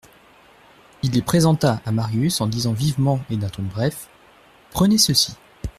[1.03, 4.07] Il les présenta à Marius en disant vivement et d'un ton bref:
[4.71, 5.35] Prenez ceci.